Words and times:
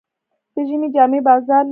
د 0.53 0.55
ژمي 0.67 0.87
جامې 0.95 1.19
بازار 1.27 1.63
لري. 1.65 1.69